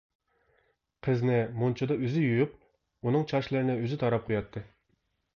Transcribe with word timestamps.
قىزنى 1.07 1.35
مۇنچىدا 1.63 1.97
ئۆزى 2.07 2.23
يۇيۇپ، 2.23 2.55
ئۇنىڭ 3.07 3.27
چاچلىرىنى 3.33 3.75
ئۆزى 3.83 3.99
تاراپ 4.05 4.25
قوياتتى. 4.31 4.65